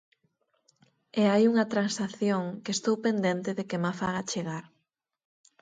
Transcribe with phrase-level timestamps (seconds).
[1.21, 4.65] E hai unha transacción, que estou pendente de que ma faga chegar.